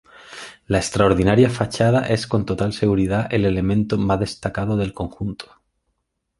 La 0.65 0.79
extraordinaria 0.79 1.47
fachada 1.47 2.07
es 2.07 2.25
con 2.25 2.43
total 2.43 2.73
seguridad 2.73 3.27
el 3.31 3.45
elemento 3.45 3.99
más 3.99 4.19
destacado 4.19 4.75
del 4.75 4.95
conjunto. 4.95 5.61